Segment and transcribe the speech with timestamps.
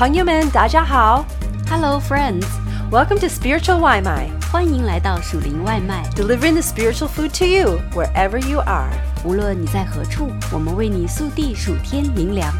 [0.00, 1.26] 朋友们，大家好。
[1.68, 6.08] Hello, friends！Welcome to Spiritual Waimai, 欢迎来到属灵外卖。
[6.16, 8.88] delivering the spiritual food to you wherever you are.
[9.26, 12.50] 无论你在何处，我们为你速递数天灵粮。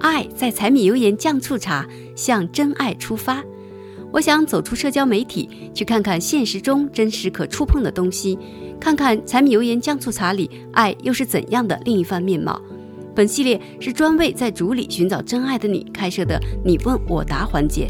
[0.00, 1.86] 爱在柴米油盐酱醋茶，
[2.16, 3.44] 向真爱出发。
[4.10, 8.36] 我想走出社交媒体，去看看现实中真实可触碰的东西，
[8.80, 12.60] 看看柴米油盐酱醋茶里爱又是怎样的另一番面貌。
[13.18, 17.88] 本系列是专为在主里寻找真爱的你开设的“你问我答”环节。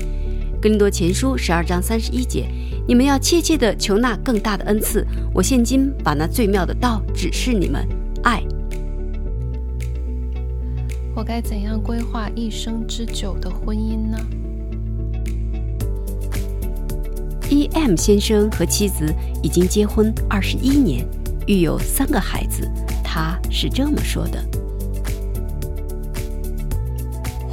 [0.59, 2.49] 哥林多前书十二章三十一节，
[2.87, 5.07] 你们要切切的求那更大的恩赐。
[5.35, 7.87] 我现今把那最妙的道指示你们，
[8.23, 8.43] 爱。
[11.15, 14.19] 我该怎样规划一生之久的婚姻呢
[17.51, 17.95] ？E.M.
[17.97, 19.05] 先生和妻子
[19.43, 21.07] 已经结婚二十一年，
[21.47, 22.67] 育有三个孩子。
[23.05, 24.43] 他是这么说的：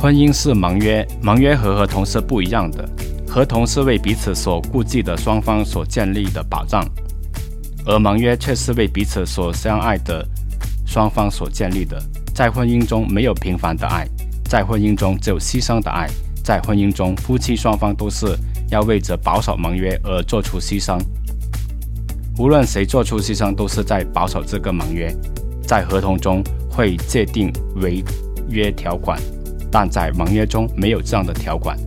[0.05, 2.87] 婚姻是盟约，盟约和合同是不一样的。
[3.27, 6.87] 合同是为彼此所顾忌的双方所建立的保障，
[7.87, 10.23] 而盟约却是为彼此所相爱的
[10.85, 11.99] 双方所建立的。
[12.35, 14.07] 在婚姻中没有平凡的爱，
[14.47, 16.07] 在婚姻中只有牺牲的爱。
[16.43, 18.27] 在婚姻中，夫妻双方都是
[18.69, 20.99] 要为着保守盟约而做出牺牲。
[22.37, 25.11] 无论谁做出牺牲，都是在保守这个盟约。
[25.63, 28.03] 在合同中会界定违
[28.47, 29.19] 约条款。
[29.77, 31.77] 但在盟约中没有这样的条款，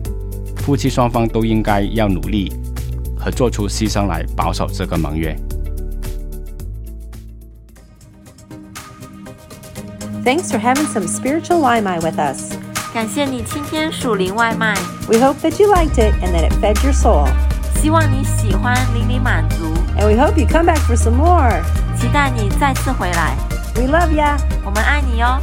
[0.57, 2.53] 夫妻双方都应该要努力
[3.17, 5.35] 和做出牺牲来保守这个盟约。
[10.23, 12.53] Thanks for having some spiritual Waimai with us.
[12.93, 14.75] 感谢你今天属灵外卖
[15.07, 17.27] ，We hope that you liked it and that it fed your soul.
[17.81, 19.65] 希望你喜欢，灵里满足
[19.97, 21.63] ，And we hope you come back for some more.
[21.99, 23.35] 期待你再次回来
[23.73, 24.37] ，We love ya.
[24.63, 25.39] 我们爱你哟。